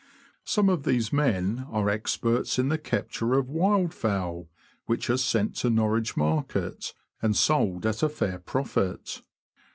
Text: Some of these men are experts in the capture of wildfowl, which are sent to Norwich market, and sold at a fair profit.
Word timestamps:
Some 0.45 0.67
of 0.67 0.81
these 0.81 1.13
men 1.13 1.67
are 1.69 1.87
experts 1.87 2.57
in 2.57 2.69
the 2.69 2.79
capture 2.79 3.35
of 3.37 3.45
wildfowl, 3.51 4.47
which 4.87 5.11
are 5.11 5.17
sent 5.17 5.55
to 5.57 5.69
Norwich 5.69 6.17
market, 6.17 6.95
and 7.21 7.37
sold 7.37 7.85
at 7.85 8.01
a 8.01 8.09
fair 8.09 8.39
profit. 8.39 9.21